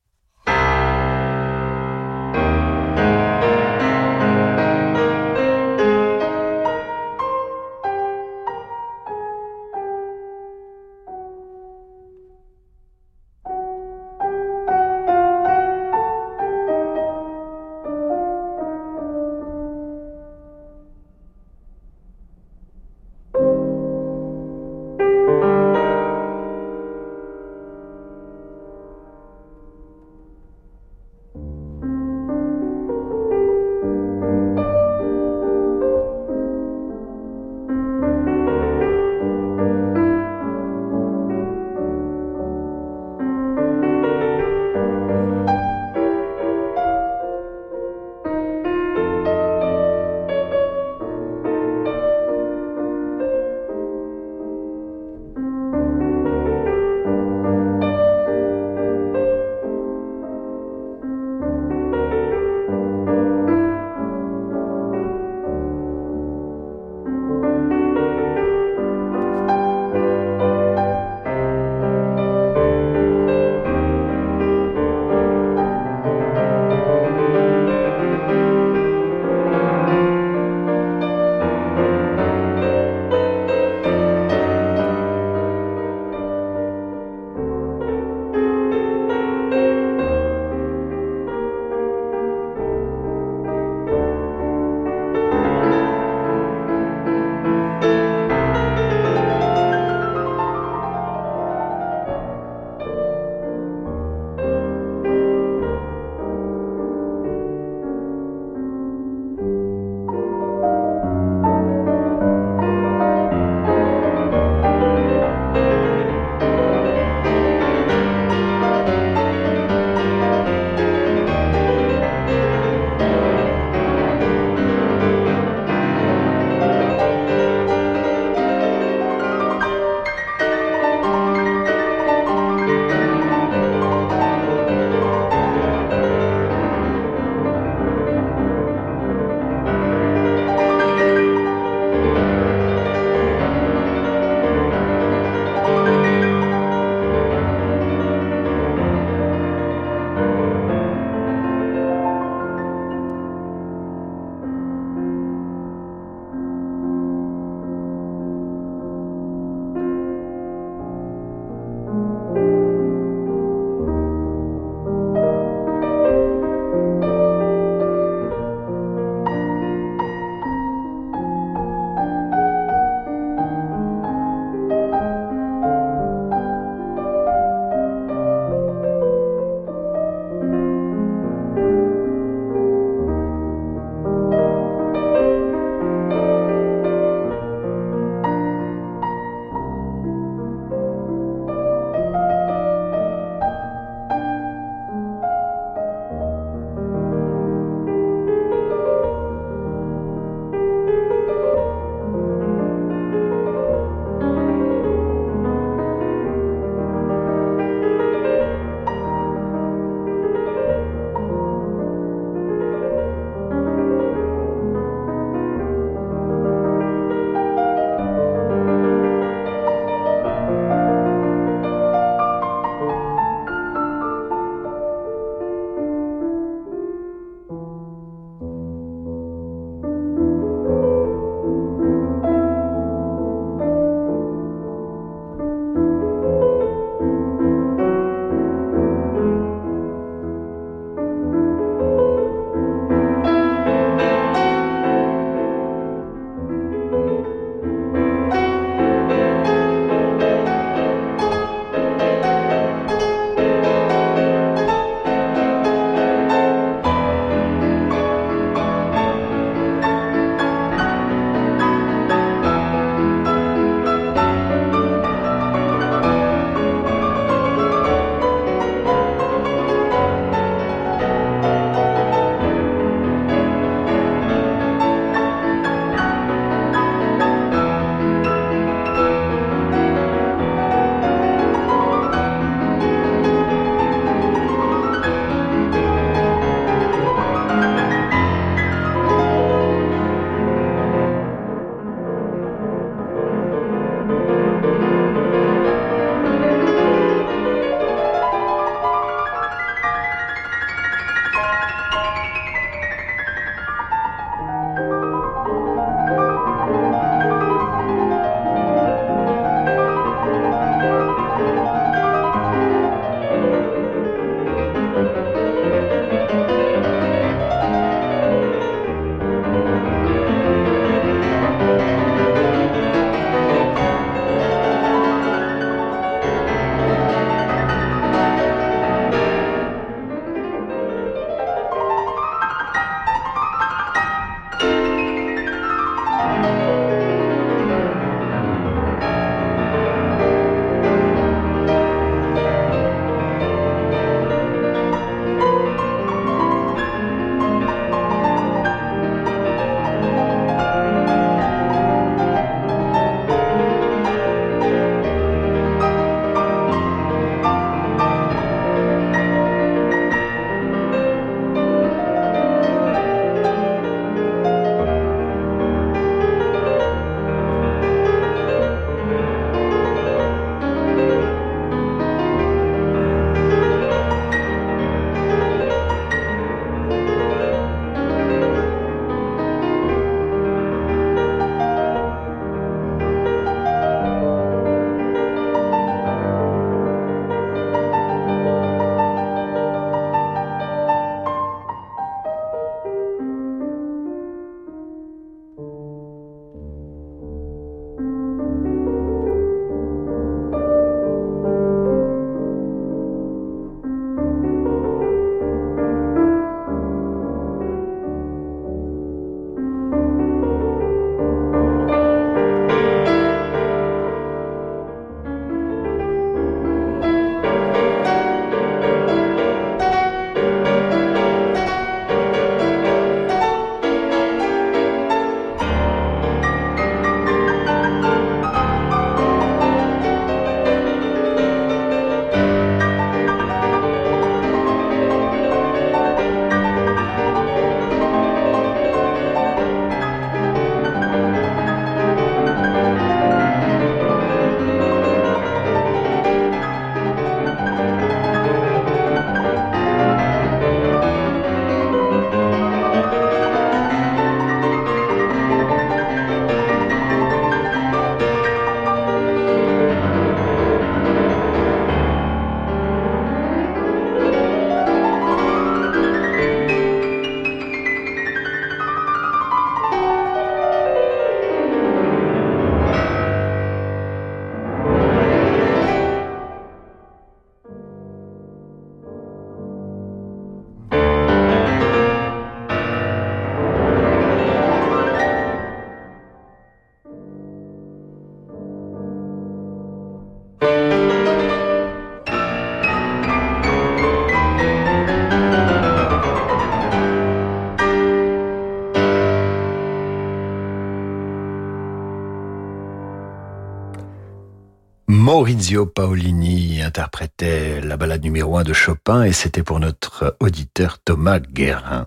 Paolini 505.77 506.81
interprétait 506.83 507.83
la 507.83 507.99
balade 507.99 508.23
numéro 508.23 508.57
1 508.57 508.63
de 508.63 508.73
Chopin 508.73 509.25
et 509.25 509.33
c'était 509.33 509.63
pour 509.63 509.81
notre 509.81 510.35
auditeur 510.41 510.99
Thomas 510.99 511.41
Guérin. 511.41 512.07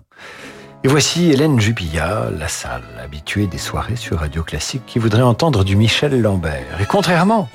Et 0.82 0.88
voici 0.88 1.30
Hélène 1.30 1.60
Jupilla, 1.60 2.28
la 2.36 2.48
salle 2.48 2.82
habituée 3.00 3.46
des 3.46 3.58
soirées 3.58 3.94
sur 3.94 4.18
Radio 4.18 4.42
Classique 4.42 4.82
qui 4.84 4.98
voudrait 4.98 5.22
entendre 5.22 5.62
du 5.62 5.76
Michel 5.76 6.20
Lambert. 6.20 6.80
Et 6.80 6.86
contrairement 6.86 7.48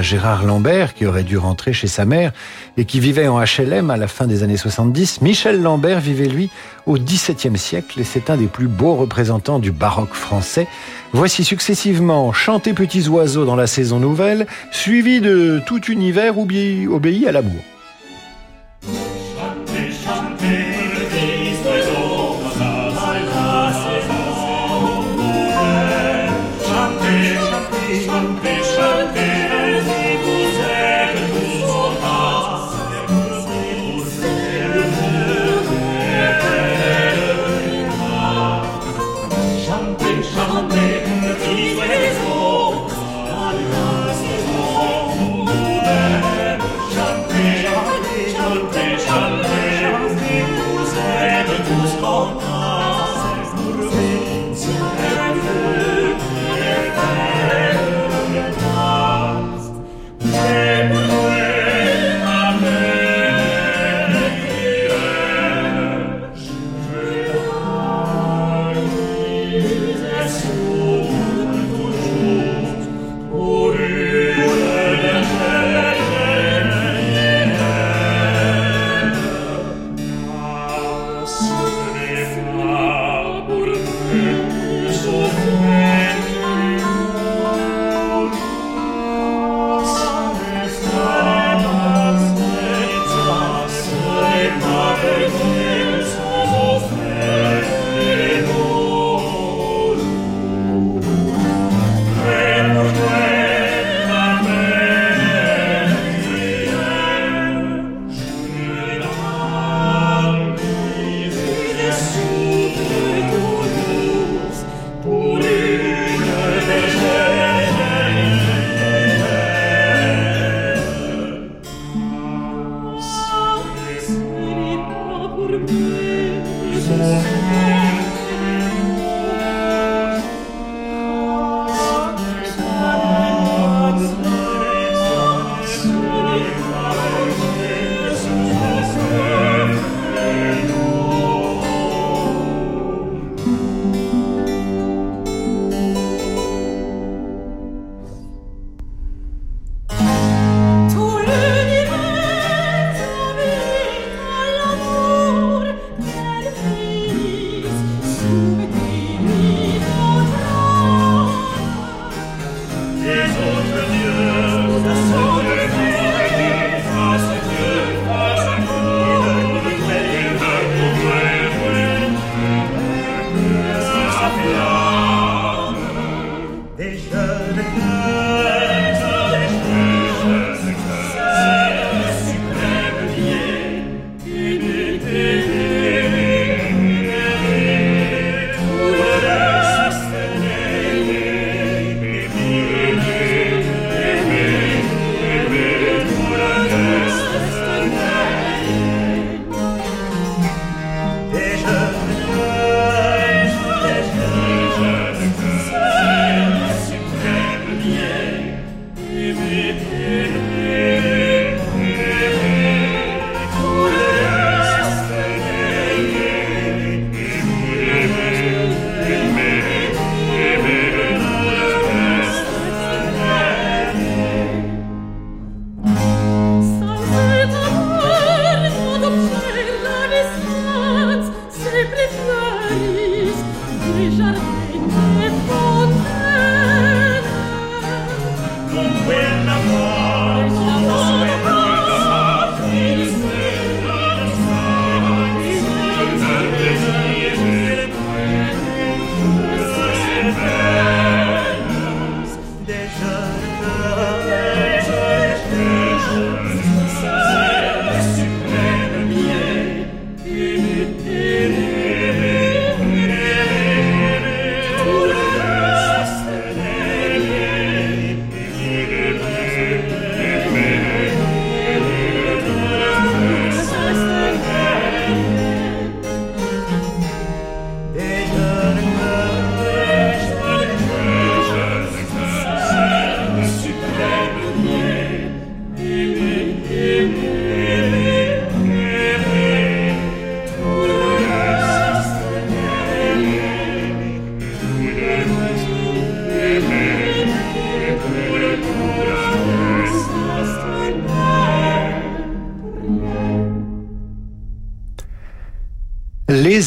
Gérard 0.00 0.44
Lambert 0.44 0.94
qui 0.94 1.06
aurait 1.06 1.22
dû 1.22 1.36
rentrer 1.36 1.72
chez 1.72 1.86
sa 1.86 2.04
mère 2.04 2.32
et 2.76 2.84
qui 2.84 3.00
vivait 3.00 3.28
en 3.28 3.40
HLM 3.40 3.90
à 3.90 3.96
la 3.96 4.08
fin 4.08 4.26
des 4.26 4.42
années 4.42 4.56
70, 4.56 5.20
Michel 5.20 5.62
Lambert 5.62 6.00
vivait 6.00 6.28
lui 6.28 6.50
au 6.86 6.98
XVIIe 6.98 7.58
siècle 7.58 8.00
et 8.00 8.04
c'est 8.04 8.30
un 8.30 8.36
des 8.36 8.46
plus 8.46 8.66
beaux 8.66 8.94
représentants 8.94 9.58
du 9.58 9.72
baroque 9.72 10.14
français. 10.14 10.66
Voici 11.12 11.44
successivement 11.44 12.32
Chanter 12.32 12.72
petits 12.72 13.08
oiseaux 13.08 13.44
dans 13.44 13.56
la 13.56 13.66
saison 13.66 13.98
nouvelle, 13.98 14.46
suivi 14.72 15.20
de 15.20 15.60
Tout 15.66 15.84
univers 15.90 16.38
obéi 16.38 17.26
à 17.26 17.32
l'amour. 17.32 17.62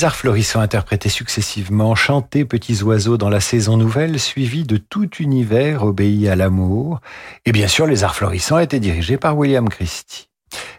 Les 0.08 0.12
arts 0.12 0.16
florissants 0.16 0.62
interprétés 0.62 1.10
successivement 1.10 1.94
Chanter 1.94 2.46
petits 2.46 2.82
oiseaux 2.82 3.18
dans 3.18 3.28
la 3.28 3.42
saison 3.42 3.76
nouvelle, 3.76 4.22
suivi 4.22 4.64
de 4.64 4.78
tout 4.78 5.10
univers 5.20 5.84
obéi 5.84 6.30
à 6.30 6.38
l'amour. 6.38 7.02
Et 7.46 7.52
bien 7.52 7.68
sûr, 7.68 7.86
les 7.86 8.06
arts 8.06 8.16
florissants 8.16 8.60
étaient 8.60 8.80
dirigés 8.80 9.18
par 9.18 9.38
William 9.38 9.68
Christie. 9.68 10.30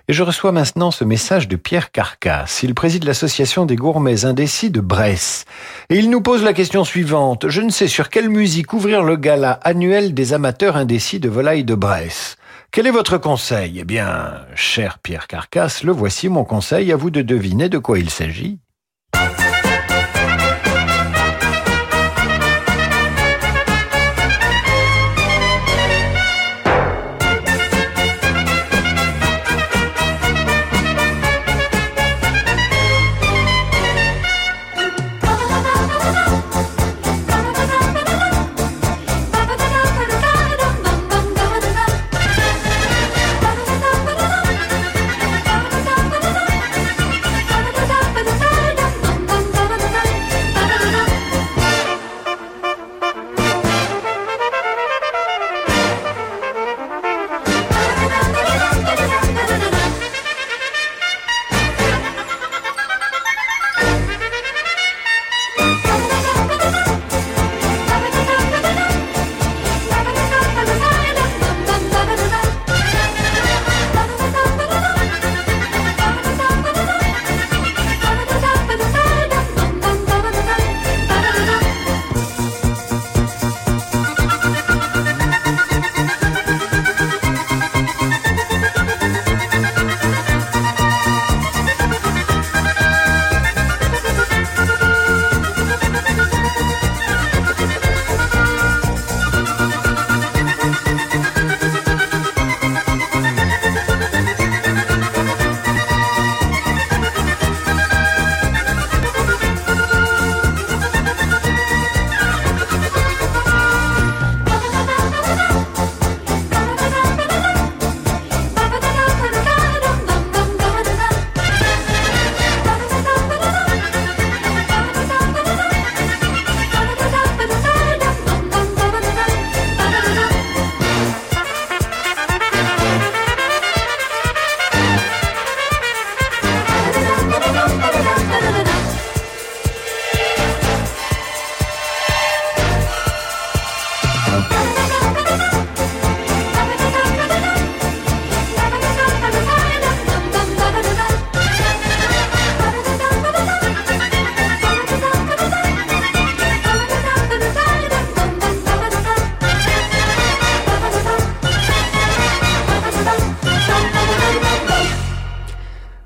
Et 0.09 0.15
je 0.15 0.23
reçois 0.23 0.51
maintenant 0.51 0.91
ce 0.91 1.05
message 1.05 1.47
de 1.47 1.57
Pierre 1.57 1.93
Carcasse. 1.93 2.63
Il 2.63 2.75
préside 2.75 3.05
l'association 3.05 3.67
des 3.67 3.77
gourmets 3.77 4.25
indécis 4.25 4.71
de 4.71 4.81
Bresse. 4.81 5.45
Et 5.91 5.97
il 5.97 6.09
nous 6.09 6.23
pose 6.23 6.43
la 6.43 6.55
question 6.55 6.83
suivante. 6.85 7.51
Je 7.51 7.61
ne 7.61 7.69
sais 7.69 7.87
sur 7.87 8.09
quelle 8.09 8.31
musique 8.31 8.73
ouvrir 8.73 9.03
le 9.03 9.17
gala 9.17 9.61
annuel 9.63 10.15
des 10.15 10.33
amateurs 10.33 10.79
indécis 10.79 11.21
de 11.21 11.29
volailles 11.29 11.65
de 11.65 11.75
Bresse. 11.75 12.39
Quel 12.71 12.87
est 12.87 12.93
votre 12.93 13.19
conseil? 13.19 13.81
Eh 13.81 13.85
bien, 13.85 14.47
cher 14.55 14.99
Pierre 15.01 15.29
Carcasse, 15.29 15.83
le 15.83 15.93
voici 15.93 16.31
mon 16.31 16.45
conseil, 16.45 16.93
à 16.93 16.97
vous 16.97 17.11
de 17.11 17.21
deviner 17.21 17.69
de 17.69 17.77
quoi 17.77 17.99
il 17.99 18.09
s'agit. 18.09 18.59
Bye. 19.13 19.48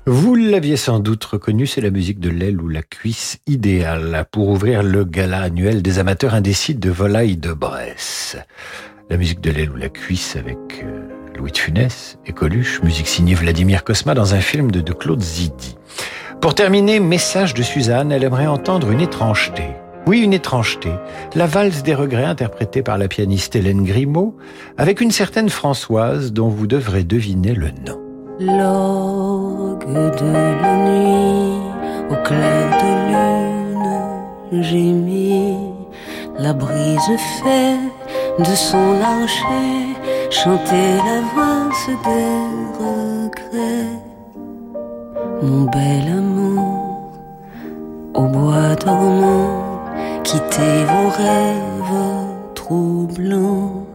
L'aviez 0.05 0.77
sans 0.77 0.99
doute 0.99 1.23
reconnu, 1.23 1.65
c'est 1.65 1.81
la 1.81 1.89
musique 1.89 2.19
de 2.19 2.29
l'aile 2.29 2.61
ou 2.61 2.67
la 2.67 2.81
cuisse 2.81 3.39
idéale 3.47 4.25
pour 4.31 4.49
ouvrir 4.49 4.83
le 4.83 5.03
gala 5.03 5.41
annuel 5.41 5.81
des 5.81 5.99
amateurs 5.99 6.33
indécis 6.33 6.75
de 6.75 6.89
volaille 6.89 7.37
de 7.37 7.53
Bresse. 7.53 8.37
La 9.09 9.17
musique 9.17 9.41
de 9.41 9.51
l'aile 9.51 9.71
ou 9.71 9.75
la 9.75 9.89
cuisse 9.89 10.35
avec 10.35 10.57
euh, 10.83 11.07
Louis 11.37 11.51
de 11.51 11.57
Funès 11.57 12.17
et 12.25 12.33
Coluche, 12.33 12.81
musique 12.83 13.07
signée 13.07 13.35
Vladimir 13.35 13.83
Cosma 13.83 14.13
dans 14.13 14.33
un 14.33 14.41
film 14.41 14.71
de 14.71 14.93
Claude 14.93 15.21
Zidi. 15.21 15.75
Pour 16.41 16.55
terminer, 16.55 16.99
message 16.99 17.53
de 17.53 17.63
Suzanne, 17.63 18.11
elle 18.11 18.23
aimerait 18.23 18.47
entendre 18.47 18.91
une 18.91 19.01
étrangeté. 19.01 19.63
Oui, 20.05 20.19
une 20.19 20.33
étrangeté. 20.33 20.89
La 21.33 21.45
valse 21.45 21.81
des 21.83 21.95
regrets 21.95 22.25
interprétée 22.25 22.83
par 22.83 22.97
la 22.97 23.07
pianiste 23.07 23.55
Hélène 23.55 23.85
Grimaud, 23.85 24.35
avec 24.77 24.99
une 24.99 25.11
certaine 25.11 25.49
Françoise 25.49 26.33
dont 26.33 26.49
vous 26.49 26.67
devrez 26.67 27.05
deviner 27.05 27.53
le 27.53 27.71
nom. 27.87 28.02
L'orgue 28.39 29.85
de 29.87 30.33
la 30.61 30.75
nuit, 30.85 31.61
au 32.09 32.15
clair 32.23 32.65
de 32.81 32.91
lune, 34.59 35.03
mis 35.05 35.55
la 36.39 36.51
brise 36.53 37.15
fait 37.43 37.77
de 38.39 38.55
son 38.55 38.95
archet 39.01 40.31
chanter 40.31 40.97
la 41.05 41.21
valse 41.35 41.89
des 42.05 42.39
regrets. 42.79 44.01
Mon 45.43 45.65
bel 45.65 46.07
amour, 46.17 47.11
au 48.15 48.23
bois 48.23 48.75
dormant, 48.83 49.79
quittez 50.23 50.85
vos 50.85 51.09
rêves 51.09 52.55
troublants, 52.55 53.85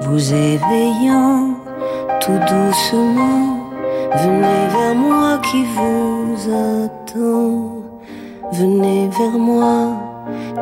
vous 0.00 0.32
éveillant 0.32 1.50
tout 2.20 2.40
doucement 2.48 3.63
Venez 4.16 4.68
vers 4.68 4.94
moi 4.94 5.38
qui 5.38 5.64
vous 5.74 6.36
attend. 6.48 7.82
Venez 8.52 9.08
vers 9.08 9.38
moi, 9.38 9.74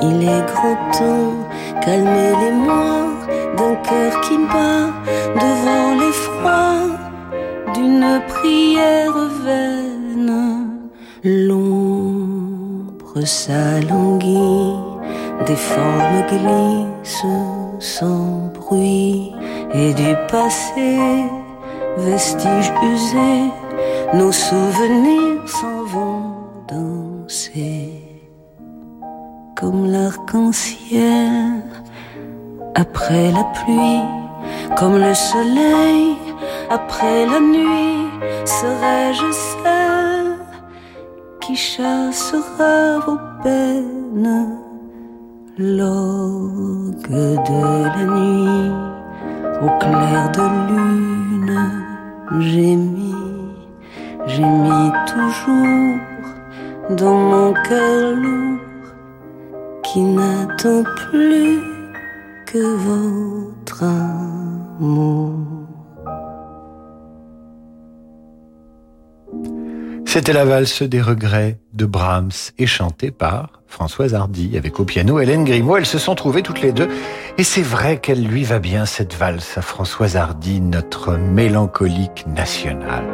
il 0.01 0.23
est 0.23 0.47
grand 0.53 0.79
temps. 0.99 1.35
Calmez 1.83 2.33
les 2.43 2.53
mois 2.53 3.09
d'un 3.57 3.75
cœur 3.87 4.21
qui 4.23 4.39
bat 4.39 4.89
devant 5.35 5.95
l'effroi 6.01 6.63
d'une 7.75 8.21
prière 8.29 9.19
vaine. 9.45 10.73
L'ombre 11.25 13.21
s'alanguit, 13.25 14.77
des 15.47 15.57
formes 15.57 16.23
glissent 16.29 17.27
sans 17.79 18.51
bruit 18.55 19.33
et 19.75 19.93
du 19.93 20.15
passé 20.31 20.99
vestiges 21.99 22.73
usés, 22.83 23.51
nos 24.15 24.33
souvenirs 24.33 25.49
s'en 25.49 25.85
vont 25.85 26.35
danser. 26.69 28.03
Comme 29.57 29.87
l'arc-en-ciel 29.87 31.63
après 32.75 33.31
la 33.33 33.45
pluie, 33.55 34.03
comme 34.77 34.99
le 34.99 35.15
soleil 35.15 36.17
après 36.71 37.27
la 37.27 37.41
nuit, 37.41 38.09
serai-je 38.45 39.31
celle 39.33 40.39
qui 41.41 41.55
chassera 41.55 42.99
vos 43.07 43.19
peines, 43.43 44.59
l'orgue 45.59 47.11
de 47.11 47.85
la 47.85 48.05
nuit 48.05 48.73
au 49.63 49.69
clair 49.79 50.31
de 50.33 50.73
lune 50.73 51.12
j'ai 52.41 52.77
mis, 52.77 53.15
j'ai 54.27 54.45
mis 54.45 54.91
toujours 55.07 55.99
dans 56.91 57.15
mon 57.15 57.53
cœur 57.53 58.17
lourd 58.17 58.59
qui 59.83 60.01
n'attend 60.01 60.83
plus 61.11 61.61
que 62.47 62.75
votre 62.77 63.85
amour. 63.85 65.62
C'était 70.13 70.35
la 70.35 70.45
valse 70.45 70.83
des 70.83 71.01
regrets 71.01 71.57
de 71.73 71.87
Brahms 71.87 72.53
et 72.59 72.67
chantée 72.67 73.11
par 73.11 73.63
Françoise 73.67 74.13
Hardy 74.13 74.59
avec 74.59 74.79
au 74.79 74.85
piano 74.85 75.19
Hélène 75.19 75.43
Grimaud. 75.43 75.79
Elles 75.79 75.87
se 75.87 75.97
sont 75.97 76.15
trouvées 76.15 76.43
toutes 76.43 76.61
les 76.61 76.73
deux 76.73 76.91
et 77.39 77.45
c'est 77.45 77.63
vrai 77.63 77.97
qu'elle 77.97 78.23
lui 78.23 78.45
va 78.45 78.59
bien 78.59 78.85
cette 78.85 79.15
valse 79.15 79.57
à 79.57 79.63
Françoise 79.63 80.19
Hardy, 80.19 80.61
notre 80.61 81.17
mélancolique 81.17 82.27
nationale. 82.27 83.07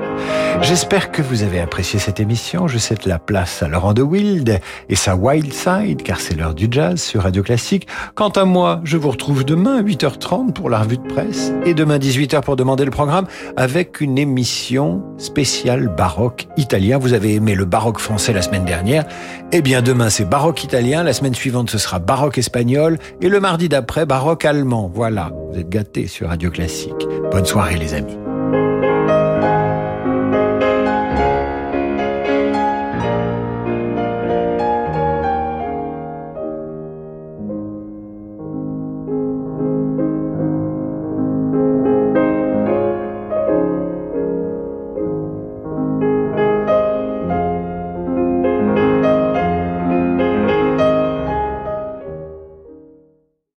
J'espère 0.60 1.12
que 1.12 1.22
vous 1.22 1.42
avez 1.44 1.60
apprécié 1.60 1.98
cette 1.98 2.20
émission. 2.20 2.68
Je 2.68 2.78
cède 2.78 3.06
la 3.06 3.18
place 3.18 3.62
à 3.62 3.68
Laurent 3.68 3.94
de 3.94 4.02
Wild 4.02 4.60
et 4.88 4.96
sa 4.96 5.14
Wild 5.14 5.52
Side, 5.52 6.02
car 6.02 6.20
c'est 6.20 6.34
l'heure 6.34 6.54
du 6.54 6.68
jazz 6.70 7.00
sur 7.00 7.22
Radio 7.22 7.42
Classique. 7.42 7.86
Quant 8.14 8.28
à 8.30 8.44
moi, 8.44 8.80
je 8.84 8.96
vous 8.96 9.10
retrouve 9.10 9.44
demain 9.44 9.78
à 9.78 9.82
8h30 9.82 10.52
pour 10.52 10.68
la 10.68 10.80
revue 10.80 10.98
de 10.98 11.06
presse 11.06 11.52
et 11.64 11.74
demain 11.74 11.98
18h 11.98 12.42
pour 12.42 12.56
demander 12.56 12.84
le 12.84 12.90
programme 12.90 13.26
avec 13.56 14.00
une 14.00 14.18
émission 14.18 15.02
spéciale 15.16 15.88
baroque 15.88 16.48
italien. 16.56 16.98
Vous 16.98 17.12
avez 17.12 17.34
aimé 17.34 17.54
le 17.54 17.64
baroque 17.64 17.98
français 17.98 18.32
la 18.32 18.42
semaine 18.42 18.64
dernière. 18.64 19.04
Eh 19.52 19.62
bien, 19.62 19.80
demain, 19.80 20.10
c'est 20.10 20.28
baroque 20.28 20.64
italien. 20.64 21.02
La 21.02 21.12
semaine 21.12 21.34
suivante, 21.34 21.70
ce 21.70 21.78
sera 21.78 21.98
baroque 21.98 22.36
espagnol 22.36 22.98
et 23.22 23.28
le 23.28 23.40
mardi 23.40 23.68
d'après, 23.68 24.06
baroque 24.06 24.44
allemand. 24.44 24.90
Voilà. 24.92 25.30
Vous 25.52 25.58
êtes 25.58 25.68
gâtés 25.68 26.08
sur 26.08 26.28
Radio 26.28 26.50
Classique. 26.50 27.06
Bonne 27.30 27.46
soirée, 27.46 27.76
les 27.76 27.94
amis. 27.94 28.27